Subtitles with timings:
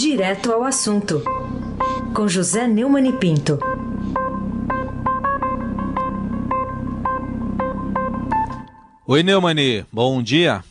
[0.00, 1.24] Direto ao assunto,
[2.14, 3.58] com José Neumann e Pinto.
[9.08, 10.62] Oi, Neumani, bom dia.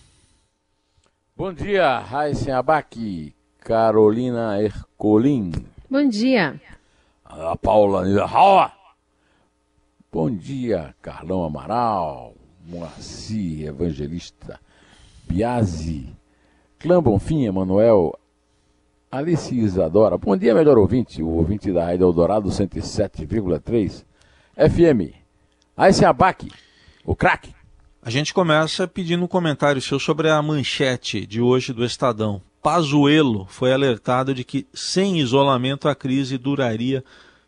[1.35, 5.51] Bom dia, Raíssen Abac, Carolina Ercolim.
[5.89, 6.61] Bom dia.
[7.25, 8.71] A Paula Niederhauer.
[10.09, 12.33] Bom dia, Carlão Amaral,
[12.65, 14.57] Moacir Evangelista,
[15.27, 16.15] Biasi,
[16.79, 18.17] Clã Bonfim, Emanuel,
[19.09, 20.17] Alice Isadora.
[20.17, 24.03] Bom dia, melhor ouvinte, o ouvinte da Rádio Eldorado 107,3
[24.53, 25.15] FM.
[25.77, 26.51] Aí Abac,
[27.05, 27.55] o craque.
[28.01, 32.41] A gente começa pedindo um comentário seu sobre a manchete de hoje do Estadão.
[32.61, 37.01] Pazuello foi alertado de que sem isolamento a crise duraria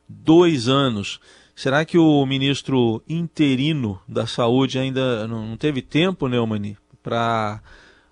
[0.08, 1.20] dois anos.
[1.54, 7.62] Será que o ministro interino da Saúde ainda não teve tempo, Neumani, para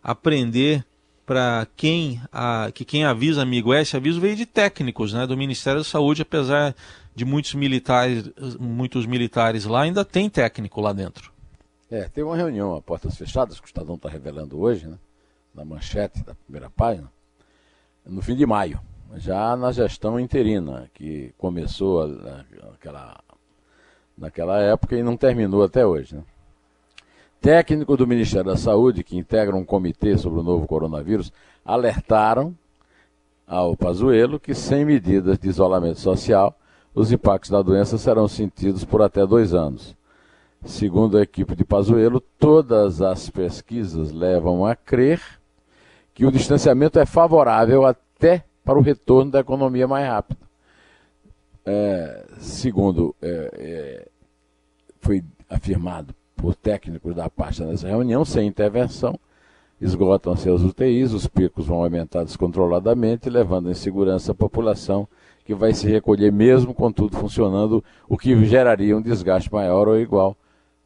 [0.03, 0.85] aprender
[1.27, 5.81] para quem a, que quem avisa amigo esse aviso veio de técnicos né, do Ministério
[5.81, 6.73] da Saúde, apesar
[7.13, 11.33] de muitos militares, muitos militares lá, ainda tem técnico lá dentro.
[11.91, 14.97] É, teve uma reunião a portas fechadas, que o Estadão está revelando hoje, né,
[15.53, 17.11] na manchete da primeira página,
[18.05, 18.79] no fim de maio,
[19.17, 23.19] já na gestão interina, que começou naquela,
[24.17, 26.15] naquela época e não terminou até hoje.
[26.15, 26.23] Né.
[27.41, 31.31] Técnicos do Ministério da Saúde, que integram um comitê sobre o novo coronavírus,
[31.63, 32.55] alertaram
[33.45, 36.57] ao Pazuello que, sem medidas de isolamento social,
[36.93, 39.95] os impactos da doença serão sentidos por até dois anos.
[40.65, 45.21] Segundo a equipe de Pazuello, todas as pesquisas levam a crer
[46.13, 50.39] que o distanciamento é favorável até para o retorno da economia mais rápido.
[51.63, 54.07] É, segundo é, é,
[54.99, 59.19] foi afirmado por técnicos da pasta nessa reunião, sem intervenção,
[59.81, 65.07] esgotam-se as UTIs, os picos vão aumentar descontroladamente, levando em segurança a população
[65.43, 69.99] que vai se recolher mesmo com tudo funcionando, o que geraria um desgaste maior ou
[69.99, 70.37] igual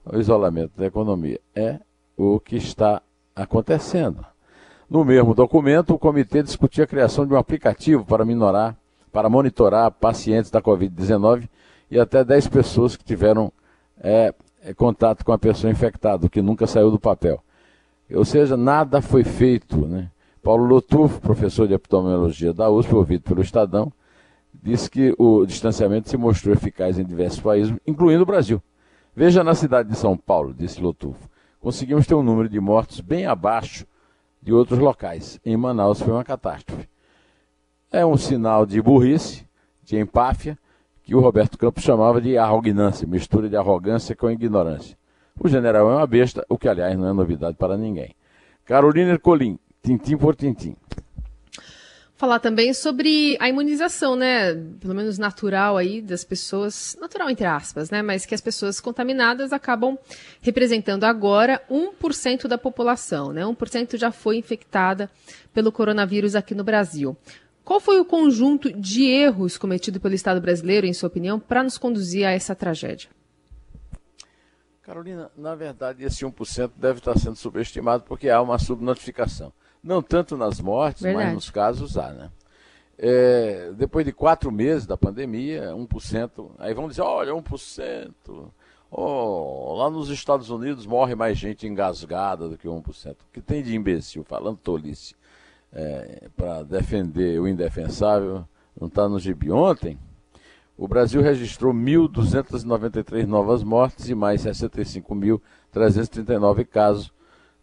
[0.06, 1.40] ao isolamento da economia.
[1.54, 1.80] É
[2.16, 3.02] o que está
[3.36, 4.24] acontecendo.
[4.90, 8.78] No mesmo documento, o comitê discutia a criação de um aplicativo para minorar,
[9.12, 11.50] para monitorar pacientes da Covid-19
[11.90, 13.52] e até 10 pessoas que tiveram
[14.00, 14.34] é,
[14.76, 17.44] contato com a pessoa infectada, o que nunca saiu do papel.
[18.14, 19.86] Ou seja, nada foi feito.
[19.88, 20.10] Né?
[20.44, 23.92] Paulo Lotufo, professor de epidemiologia da USP, ouvido pelo Estadão,
[24.54, 28.62] disse que o distanciamento se mostrou eficaz em diversos países, incluindo o Brasil.
[29.16, 31.30] Veja na cidade de São Paulo, disse Lotufo,
[31.60, 33.86] conseguimos ter um número de mortos bem abaixo
[34.42, 35.40] de outros locais.
[35.46, 36.88] Em Manaus foi uma catástrofe.
[37.92, 39.46] É um sinal de burrice,
[39.84, 40.58] de empáfia,
[41.12, 44.98] que o Roberto Campos chamava de arrogância, mistura de arrogância com ignorância.
[45.38, 48.16] O general é uma besta, o que, aliás, não é novidade para ninguém.
[48.64, 50.74] Carolina Colim, tintim por tintim.
[52.16, 54.54] Falar também sobre a imunização, né?
[54.80, 58.02] Pelo menos natural aí das pessoas, natural entre aspas, né?
[58.02, 59.98] Mas que as pessoas contaminadas acabam
[60.40, 63.42] representando agora 1% da população, né?
[63.44, 65.10] 1% já foi infectada
[65.54, 67.18] pelo coronavírus aqui no Brasil.
[67.64, 71.78] Qual foi o conjunto de erros cometido pelo Estado brasileiro, em sua opinião, para nos
[71.78, 73.10] conduzir a essa tragédia?
[74.82, 79.54] Carolina, na verdade, esse 1% deve estar sendo subestimado porque há uma subnotificação.
[79.84, 81.26] Não tanto nas mortes, verdade.
[81.26, 82.32] mas nos casos há, né?
[82.98, 88.12] É, depois de quatro meses da pandemia, 1%, aí vamos dizer, olha, 1%.
[88.92, 93.12] Oh, lá nos Estados Unidos morre mais gente engasgada do que 1%.
[93.14, 95.16] O que tem de imbecil falando tolice?
[95.74, 98.44] É, para defender o indefensável,
[98.80, 99.52] não está no gibi.
[99.52, 100.00] Ontem,
[100.78, 107.14] o Brasil registrou 1.293 novas mortes e mais 65.339 casos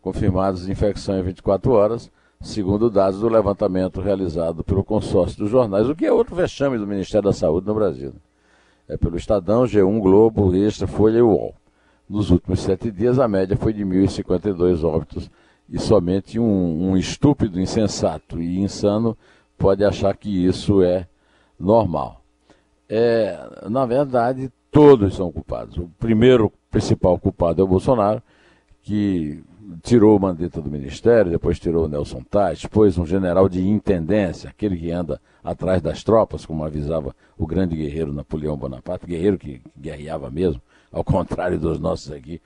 [0.01, 2.09] confirmados de infecção em 24 horas,
[2.41, 6.87] segundo dados do levantamento realizado pelo consórcio dos jornais, o que é outro vexame do
[6.87, 8.15] Ministério da Saúde no Brasil.
[8.89, 11.55] É pelo Estadão, G1, Globo, Extra, Folha e UOL.
[12.09, 15.31] Nos últimos sete dias, a média foi de 1.052 óbitos
[15.71, 19.17] e somente um, um estúpido, insensato e insano
[19.57, 21.07] pode achar que isso é
[21.59, 22.23] normal.
[22.89, 23.39] É,
[23.69, 25.77] na verdade, todos são culpados.
[25.77, 28.23] O primeiro principal culpado é o Bolsonaro,
[28.83, 29.43] que
[29.83, 34.49] tirou o Mandetta do ministério, depois tirou o Nelson Tais, depois um general de intendência,
[34.49, 39.61] aquele que anda atrás das tropas, como avisava o grande guerreiro Napoleão Bonaparte, guerreiro que
[39.79, 42.41] guerreava mesmo, ao contrário dos nossos aqui,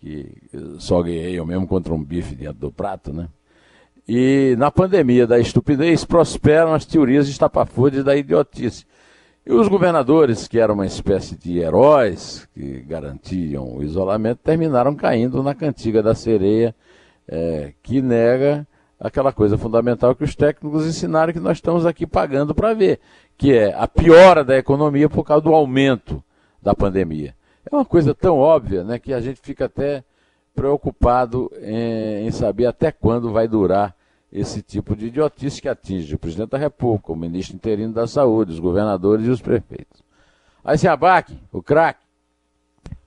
[0.00, 0.32] que
[0.78, 3.28] só guerreiam mesmo contra um bife dentro do prato, né?
[4.08, 8.86] E na pandemia da estupidez prosperam as teorias estapafúrdias da idiotice.
[9.44, 15.42] E os governadores, que eram uma espécie de heróis que garantiam o isolamento, terminaram caindo
[15.42, 16.74] na cantiga da sereia,
[17.26, 18.66] é, que nega
[18.98, 23.00] aquela coisa fundamental que os técnicos ensinaram que nós estamos aqui pagando para ver,
[23.36, 26.22] que é a piora da economia por causa do aumento
[26.62, 27.34] da pandemia.
[27.70, 30.02] É uma coisa tão óbvia né, que a gente fica até
[30.54, 33.94] preocupado em, em saber até quando vai durar
[34.32, 38.52] esse tipo de idiotice que atinge o presidente da República, o ministro interino da Saúde,
[38.52, 40.02] os governadores e os prefeitos.
[40.64, 42.00] Aí se abaque, o craque.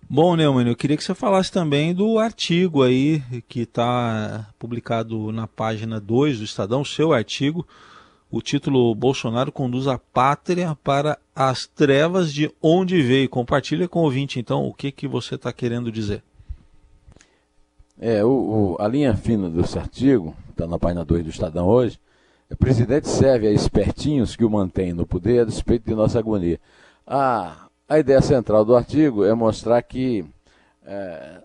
[0.09, 5.47] Bom, Neumann, eu queria que você falasse também do artigo aí que está publicado na
[5.47, 7.65] página 2 do Estadão, seu artigo,
[8.31, 13.27] o título Bolsonaro conduz a pátria para as trevas de onde veio.
[13.27, 16.23] Compartilha com o ouvinte, então, o que, que você está querendo dizer.
[17.99, 21.99] É, o, o, a linha fina desse artigo, está na página 2 do Estadão hoje,
[22.49, 26.59] o presidente serve a espertinhos que o mantêm no poder a despeito de nossa agonia.
[27.05, 30.25] A, a ideia central do artigo é mostrar que
[30.85, 31.41] é,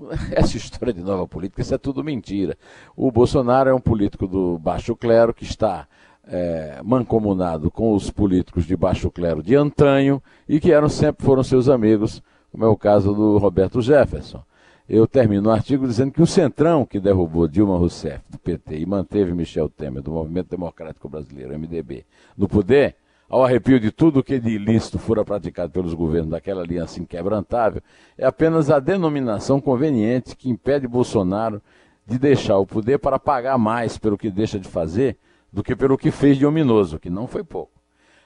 [0.32, 2.56] essa história de nova política, isso é tudo mentira.
[2.96, 5.86] O Bolsonaro é um político do baixo clero que está
[6.26, 11.42] é, mancomunado com os políticos de baixo clero de antanho e que eram sempre foram
[11.42, 14.42] seus amigos, como é o caso do Roberto Jefferson.
[14.88, 18.86] Eu termino o artigo dizendo que o Centrão, que derrubou Dilma Rousseff do PT e
[18.86, 22.04] manteve Michel Temer do Movimento Democrático Brasileiro, MDB,
[22.36, 22.94] no poder,
[23.28, 27.82] ao arrepio de tudo que de ilícito fora praticado pelos governos daquela aliança inquebrantável,
[28.16, 31.60] é apenas a denominação conveniente que impede Bolsonaro
[32.06, 35.16] de deixar o poder para pagar mais pelo que deixa de fazer
[35.52, 37.72] do que pelo que fez de ominoso, que não foi pouco.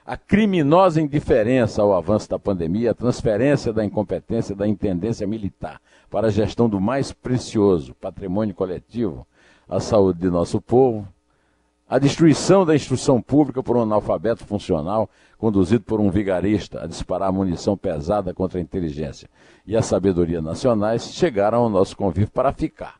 [0.05, 6.27] A criminosa indiferença ao avanço da pandemia, a transferência da incompetência da intendência militar para
[6.27, 9.25] a gestão do mais precioso patrimônio coletivo,
[9.69, 11.07] a saúde de nosso povo,
[11.91, 17.33] a destruição da instrução pública por um analfabeto funcional conduzido por um vigarista a disparar
[17.33, 19.29] munição pesada contra a inteligência
[19.67, 22.95] e a sabedoria nacionais chegaram ao nosso convívio para ficar.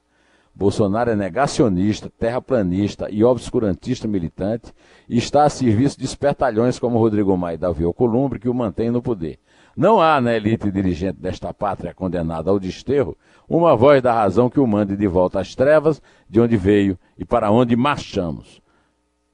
[0.53, 4.73] Bolsonaro é negacionista, terraplanista e obscurantista militante
[5.07, 8.91] e está a serviço de espertalhões como Rodrigo Maia e Davi Alcolumbre que o mantém
[8.91, 9.39] no poder.
[9.73, 13.17] Não há na elite dirigente desta pátria condenada ao desterro
[13.47, 17.23] uma voz da razão que o mande de volta às trevas, de onde veio e
[17.23, 18.61] para onde marchamos.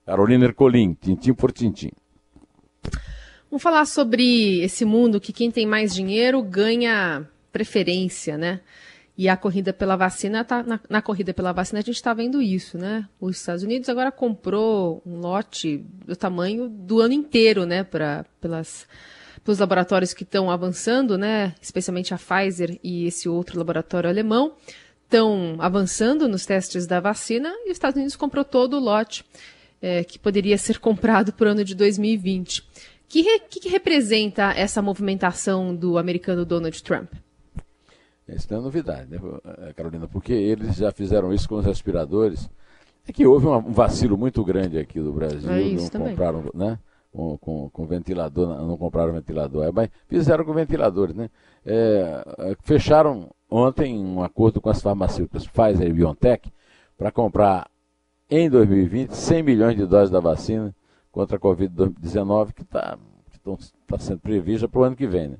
[0.07, 1.91] Carolina Ercolim, tintim por tintim.
[3.51, 8.61] Vamos falar sobre esse mundo que quem tem mais dinheiro ganha preferência, né?
[9.17, 12.41] E a corrida pela vacina, tá, na, na corrida pela vacina a gente está vendo
[12.41, 13.05] isso, né?
[13.19, 17.83] Os Estados Unidos agora comprou um lote do tamanho do ano inteiro, né?
[17.83, 18.87] Pra, pelas,
[19.43, 21.53] pelos laboratórios que estão avançando, né?
[21.61, 24.53] Especialmente a Pfizer e esse outro laboratório alemão
[25.03, 29.25] estão avançando nos testes da vacina e os Estados Unidos comprou todo o lote
[29.81, 32.63] é, que poderia ser comprado para o ano de 2020.
[33.07, 37.13] Que, re, que, representa essa movimentação do americano Donald Trump?
[38.27, 39.19] Isso não é novidade, né,
[39.75, 40.07] Carolina?
[40.07, 42.49] Porque eles já fizeram isso com os respiradores.
[43.07, 45.49] É que houve um vacilo muito grande aqui do Brasil.
[45.49, 46.09] É não também.
[46.09, 46.77] compraram, né?
[47.09, 49.63] Com, com, com, ventilador, não compraram ventilador.
[49.63, 51.29] É, mas fizeram com ventiladores, né?
[51.65, 56.51] É, fecharam ontem um acordo com as farmacêuticas Pfizer e BioNTech
[56.97, 57.69] para comprar
[58.29, 60.75] em 2020 100 milhões de doses da vacina
[61.11, 62.97] contra a Covid-19 que está
[63.87, 65.29] tá sendo prevista para o ano que vem.
[65.29, 65.37] Né?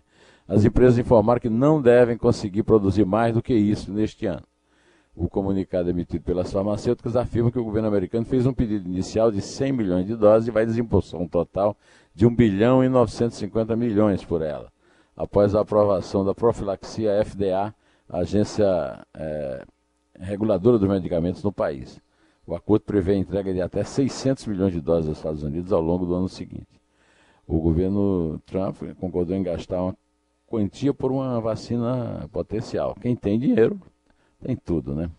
[0.48, 4.44] As empresas informaram que não devem conseguir produzir mais do que isso neste ano.
[5.13, 9.42] O comunicado emitido pelas farmacêuticas afirma que o governo americano fez um pedido inicial de
[9.42, 11.76] 100 milhões de doses e vai desembolsar um total
[12.14, 14.71] de 1 bilhão e 950 milhões por ela,
[15.16, 17.73] após a aprovação da profilaxia FDA,
[18.07, 18.66] agência
[19.16, 19.66] é,
[20.19, 22.00] reguladora dos medicamentos no país.
[22.47, 25.81] O acordo prevê a entrega de até 600 milhões de doses aos Estados Unidos ao
[25.81, 26.80] longo do ano seguinte.
[27.45, 29.97] O governo Trump concordou em gastar uma
[30.47, 32.95] quantia por uma vacina potencial.
[33.01, 33.77] Quem tem dinheiro
[34.42, 35.11] tem tudo, né?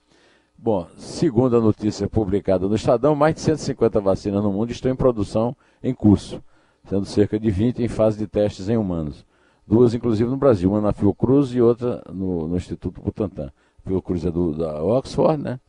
[0.57, 4.97] Bom, segundo a notícia publicada no Estadão, mais de 150 vacinas no mundo estão em
[4.97, 6.43] produção em curso,
[6.89, 9.27] sendo cerca de 20 em fase de testes em humanos.
[9.67, 13.53] Duas, inclusive, no Brasil, uma na Fiocruz e outra no, no Instituto Butantan.
[13.85, 15.61] Fiocruz é do, da Oxford, né?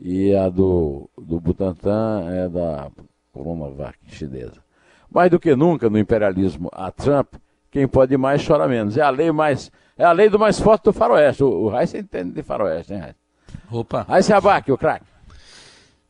[0.00, 2.90] E a do, do Butantan é da
[3.32, 4.62] Coronavac chinesa.
[5.10, 7.34] Mais do que nunca no imperialismo a Trump,
[7.70, 8.96] quem pode mais chora menos.
[8.96, 11.44] É a lei mais é a lei do mais forte do faroeste.
[11.44, 13.14] O, o Reis entende de faroeste, Reis?
[13.70, 14.06] Opa.
[14.22, 15.06] Se abaque, o craque.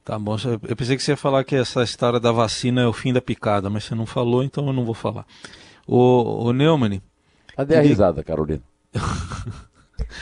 [0.05, 0.37] Tá bom,
[0.69, 3.21] eu pensei que você ia falar que essa história da vacina é o fim da
[3.21, 5.25] picada, mas você não falou, então eu não vou falar.
[5.87, 7.01] O, o Neumann.
[7.57, 8.63] Cadê a risada, Carolina?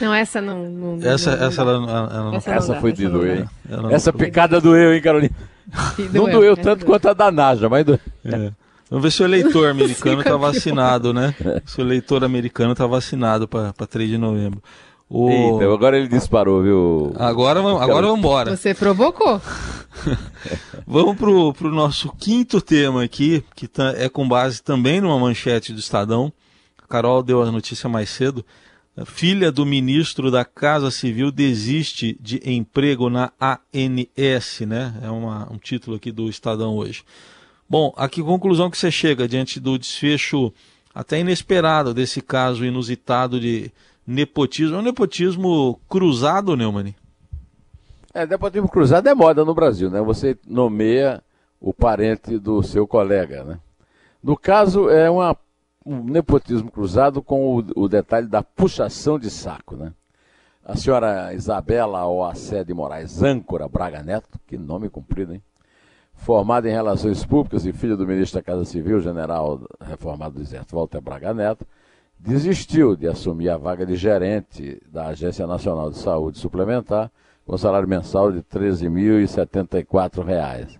[0.01, 0.69] Não, essa não.
[0.69, 3.49] não essa, não, essa, ela, ela, ela, essa, essa foi de doer, hein?
[3.91, 5.35] Essa picada doeu, hein, Carolina?
[6.13, 8.01] Não doeu tanto quanto a da Naja, mas doeu.
[8.25, 8.53] É.
[8.91, 11.35] Vamos ver se o eleitor americano está vacinado, né?
[11.65, 14.61] Se o eleitor americano está vacinado para 3 de novembro.
[15.09, 15.29] O...
[15.29, 17.13] Eita, agora ele disparou, viu?
[17.17, 18.57] Agora, agora vamos embora.
[18.57, 19.41] Você provocou.
[20.87, 25.73] Vamos para o nosso quinto tema aqui, que tá, é com base também numa manchete
[25.73, 26.33] do Estadão.
[26.83, 28.45] A Carol deu a notícia mais cedo.
[29.05, 34.95] Filha do ministro da Casa Civil desiste de emprego na ANS, né?
[35.03, 37.03] É uma, um título aqui do Estadão hoje.
[37.69, 40.53] Bom, a que conclusão que você chega diante do desfecho
[40.95, 43.71] até inesperado desse caso inusitado de
[44.07, 44.77] nepotismo?
[44.77, 46.95] É um nepotismo cruzado, Neumann?
[48.13, 50.01] É, nepotismo cruzado é moda no Brasil, né?
[50.03, 51.23] Você nomeia
[51.61, 53.59] o parente do seu colega, né?
[54.23, 55.37] No caso, é uma,
[55.85, 59.93] um nepotismo cruzado com o, o detalhe da puxação de saco, né?
[60.65, 65.43] A senhora Isabela Oacé de Moraes Âncora Braga Neto, que nome comprido, hein?
[66.21, 70.77] formada em Relações Públicas e filha do ministro da Casa Civil, general reformado do Exército
[70.77, 71.67] Walter Braga Neto,
[72.19, 77.11] desistiu de assumir a vaga de gerente da Agência Nacional de Saúde Suplementar,
[77.47, 80.79] com salário mensal de R$ 13.074.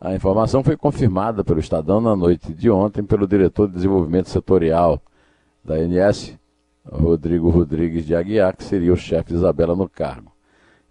[0.00, 5.02] A informação foi confirmada pelo Estadão na noite de ontem pelo diretor de desenvolvimento setorial
[5.64, 6.38] da ANS,
[6.88, 10.30] Rodrigo Rodrigues de Aguiar, que seria o chefe de Isabela no cargo.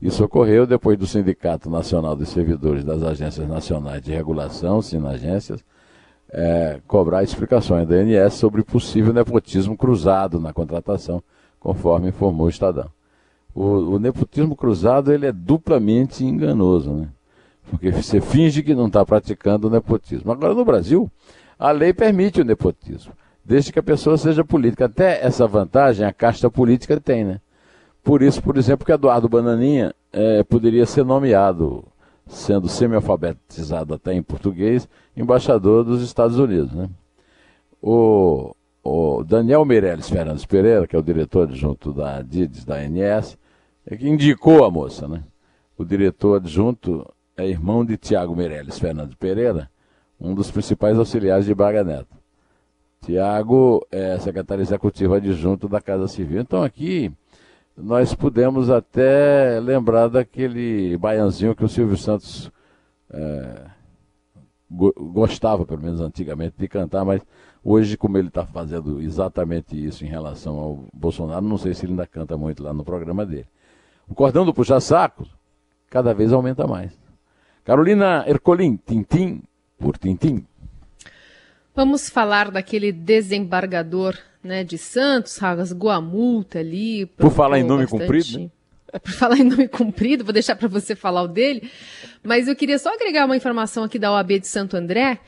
[0.01, 5.63] Isso ocorreu depois do Sindicato Nacional dos Servidores das Agências Nacionais de Regulação, Sinagências,
[6.29, 11.23] é, cobrar explicações da ANS sobre possível nepotismo cruzado na contratação,
[11.61, 12.89] conforme informou o Estadão.
[13.55, 13.63] O,
[13.95, 17.07] o nepotismo cruzado ele é duplamente enganoso, né?
[17.69, 20.31] Porque você finge que não está praticando o nepotismo.
[20.31, 21.09] Agora, no Brasil,
[21.59, 24.85] a lei permite o nepotismo, desde que a pessoa seja política.
[24.85, 27.41] Até essa vantagem a casta política tem, né?
[28.03, 31.83] Por isso, por exemplo, que Eduardo Bananinha é, poderia ser nomeado,
[32.25, 36.71] sendo semi-alfabetizado até em português, embaixador dos Estados Unidos.
[36.71, 36.89] Né?
[37.81, 43.37] O, o Daniel Meirelles Fernandes Pereira, que é o diretor adjunto da DIDES, da ANS,
[43.85, 45.05] é que indicou a moça.
[45.05, 45.21] Né?
[45.77, 47.05] O diretor adjunto
[47.37, 49.69] é irmão de Tiago Meirelles Fernandes Pereira,
[50.19, 52.17] um dos principais auxiliares de Braga Neto.
[53.01, 56.41] Tiago é secretário executivo adjunto da Casa Civil.
[56.41, 57.11] Então aqui
[57.77, 62.51] nós pudemos até lembrar daquele baianzinho que o Silvio Santos
[63.11, 63.65] é,
[64.69, 67.21] gostava, pelo menos antigamente, de cantar, mas
[67.63, 71.93] hoje, como ele está fazendo exatamente isso em relação ao Bolsonaro, não sei se ele
[71.93, 73.47] ainda canta muito lá no programa dele.
[74.07, 75.27] O cordão do puxa-saco
[75.87, 77.06] cada vez aumenta mais.
[77.67, 79.43] Carolina Ercolim, Tintim
[79.77, 80.47] por Tintim.
[81.75, 87.07] Vamos falar daquele desembargador né, de Santos, rasgou a multa ali.
[87.07, 88.03] Por falar em nome bastante...
[88.03, 88.49] comprido, né?
[88.93, 91.69] É, por falar em nome comprido, vou deixar para você falar o dele,
[92.23, 95.19] mas eu queria só agregar uma informação aqui da OAB de Santo André,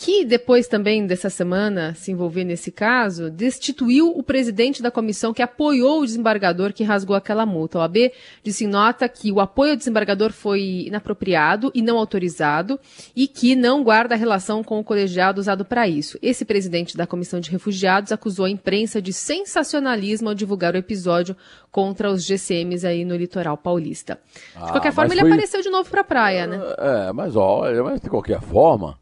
[0.00, 5.42] que depois também dessa semana se envolver nesse caso, destituiu o presidente da comissão que
[5.42, 7.78] apoiou o desembargador que rasgou aquela multa.
[7.78, 12.78] O AB disse em nota que o apoio ao desembargador foi inapropriado e não autorizado
[13.14, 16.16] e que não guarda relação com o colegiado usado para isso.
[16.22, 21.36] Esse presidente da comissão de refugiados acusou a imprensa de sensacionalismo ao divulgar o episódio
[21.72, 24.16] contra os GCMs aí no litoral paulista.
[24.54, 25.30] De ah, qualquer forma, ele foi...
[25.32, 26.60] apareceu de novo para a praia, né?
[26.78, 28.96] É, mas olha, mas de qualquer forma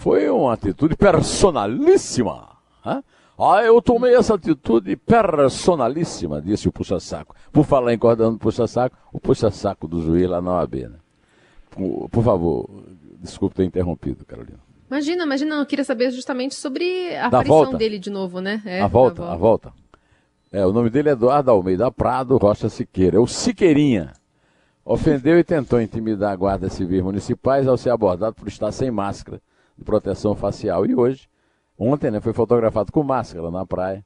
[0.00, 2.48] foi uma atitude personalíssima.
[2.84, 3.04] Hein?
[3.38, 7.34] Ah, eu tomei essa atitude personalíssima, disse o puxa-saco.
[7.52, 10.74] Por falar em cordão do puxa-saco, o puxa-saco do juiz lá na OAB.
[10.74, 10.96] Né?
[11.70, 12.68] Por, por favor,
[13.20, 14.58] desculpe ter interrompido, Carolina.
[14.90, 17.76] Imagina, imagina, eu queria saber justamente sobre a da aparição volta.
[17.76, 18.62] dele de novo, né?
[18.64, 19.72] É, a volta, a volta.
[20.50, 24.14] É, o nome dele é Eduardo Almeida Prado Rocha Siqueira, é o Siqueirinha.
[24.82, 29.40] Ofendeu e tentou intimidar a Guarda Civil Municipais ao ser abordado por estar sem máscara
[29.84, 30.86] proteção facial.
[30.86, 31.28] E hoje,
[31.78, 34.04] ontem, né, foi fotografado com máscara na praia,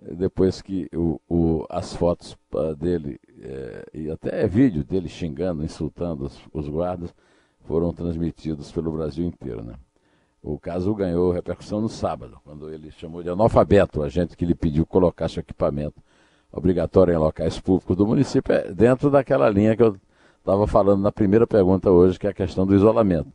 [0.00, 6.24] depois que o, o as fotos uh, dele, é, e até vídeo dele xingando, insultando
[6.24, 7.14] os, os, guardas,
[7.66, 9.62] foram transmitidos pelo Brasil inteiro.
[9.62, 9.74] Né?
[10.42, 14.54] O caso ganhou repercussão no sábado, quando ele chamou de analfabeto a gente que lhe
[14.54, 16.02] pediu que colocasse o equipamento
[16.50, 19.96] obrigatório em locais públicos do município, é dentro daquela linha que eu
[20.38, 23.32] estava falando na primeira pergunta hoje, que é a questão do isolamento.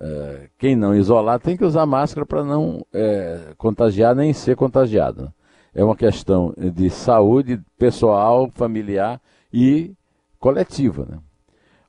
[0.00, 5.22] É, quem não isolar tem que usar máscara para não é, contagiar nem ser contagiado.
[5.22, 5.28] Né?
[5.74, 9.20] É uma questão de saúde pessoal, familiar
[9.52, 9.94] e
[10.38, 11.06] coletiva.
[11.08, 11.18] Né?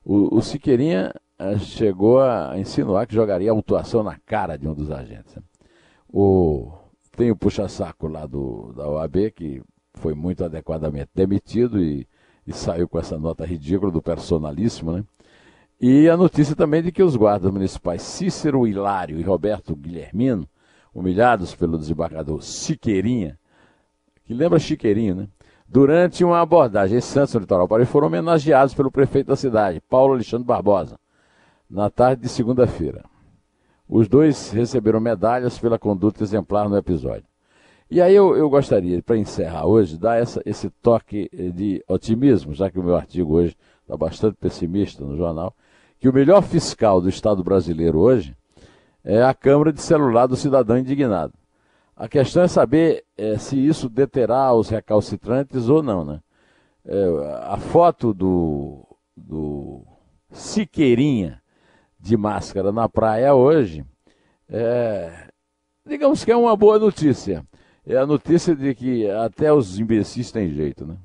[0.04, 4.90] O, o Siqueirinha é, chegou a insinuar que jogaria autuação na cara de um dos
[4.90, 5.34] agentes.
[5.34, 5.42] Né?
[6.08, 6.72] O,
[7.16, 9.62] tem o puxa-saco lá do, da OAB, que
[9.94, 12.06] foi muito adequadamente demitido e,
[12.46, 15.04] e saiu com essa nota ridícula do personalíssimo, né?
[15.80, 20.48] E a notícia também de que os guardas municipais Cícero Hilário e Roberto Guilhermino,
[20.94, 23.38] humilhados pelo desembargador Siqueirinha,
[24.24, 25.28] que lembra Chiqueirinho, né?
[25.66, 30.14] Durante uma abordagem em Santos, no litoral paraíba, foram homenageados pelo prefeito da cidade, Paulo
[30.14, 30.98] Alexandre Barbosa.
[31.68, 33.04] na tarde de segunda-feira.
[33.88, 37.24] Os dois receberam medalhas pela conduta exemplar no episódio.
[37.90, 42.70] E aí eu, eu gostaria, para encerrar hoje, dar essa, esse toque de otimismo, já
[42.70, 45.54] que o meu artigo hoje está bastante pessimista no jornal,
[45.98, 48.36] que o melhor fiscal do Estado brasileiro hoje
[49.02, 51.34] é a Câmara de Celular do Cidadão Indignado.
[51.96, 56.20] A questão é saber é, se isso deterá os recalcitrantes ou não, né?
[56.84, 57.04] É,
[57.44, 58.84] a foto do,
[59.16, 59.82] do
[60.30, 61.40] Siqueirinha
[62.00, 63.84] de máscara na praia hoje,
[64.48, 65.28] é,
[65.86, 67.46] digamos que é uma boa notícia.
[67.86, 70.96] É a notícia de que até os imbecis têm jeito, né?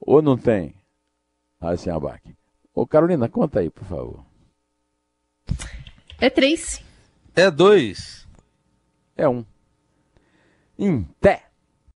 [0.00, 0.74] Ou não tem?
[1.60, 2.34] Assim, abaque.
[2.76, 4.22] Ô Carolina, conta aí, por favor.
[6.20, 6.84] É três.
[7.34, 8.28] É dois.
[9.16, 9.42] É um.
[10.78, 11.45] Em pé.